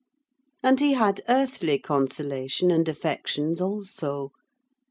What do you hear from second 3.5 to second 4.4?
also.